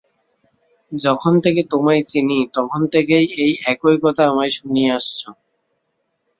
[0.91, 5.29] যখন থেকে তোমায় চিনি, তখন থেকেই এই একই কথা আমায় শুনিয়ে আসছো।